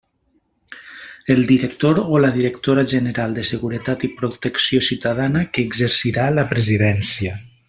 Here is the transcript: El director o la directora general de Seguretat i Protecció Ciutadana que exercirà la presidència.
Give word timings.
El 1.33 1.45
director 1.49 1.99
o 2.03 2.17
la 2.23 2.31
directora 2.37 2.85
general 2.93 3.37
de 3.37 3.45
Seguretat 3.51 4.07
i 4.09 4.11
Protecció 4.23 4.83
Ciutadana 4.89 5.45
que 5.53 5.69
exercirà 5.71 6.31
la 6.41 6.51
presidència. 6.57 7.43